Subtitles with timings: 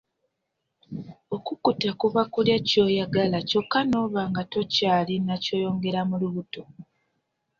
[1.35, 6.61] Okukutta kuba kulya ky'oyagala ky'okka n'oba nga tokyalina w'oyongera mu lubuto.